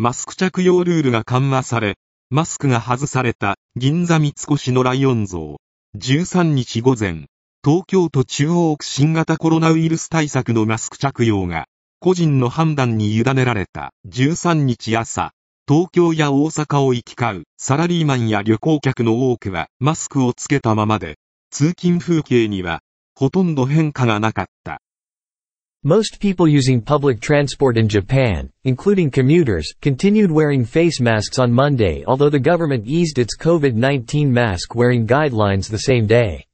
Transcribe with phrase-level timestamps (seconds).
[0.00, 1.96] マスク着用ルールが緩和され、
[2.30, 5.56] マスクが外された銀座三越のライオン像。
[5.96, 7.26] 13日午前、
[7.64, 11.66] 東京都中央区新型コロナウイルス対策のマスク着用が、
[11.98, 15.32] 個人の判断に委ねられた13日朝、
[15.66, 21.16] 東京や大阪を行き交うサラリーマンや旅行客の多くはマスクをつけたままで、
[21.50, 22.82] 通勤風景には
[23.16, 24.80] ほとんど変化がなかった。
[25.88, 32.28] Most people using public transport in Japan, including commuters, continued wearing face masks on Monday although
[32.28, 36.44] the government eased its COVID-19 mask wearing guidelines the same day.